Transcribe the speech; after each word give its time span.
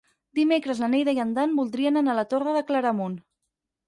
Dimecres 0.37 0.79
na 0.83 0.87
Neida 0.93 1.13
i 1.17 1.19
en 1.23 1.33
Dan 1.35 1.53
voldrien 1.59 1.99
anar 2.01 2.13
a 2.15 2.19
la 2.21 2.23
Torre 2.31 2.57
de 2.57 2.65
Claramunt. 2.71 3.15